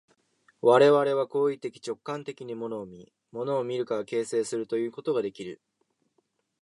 [0.61, 5.61] 我々は行為的直観的に物を見、物を見るから形成するということができる。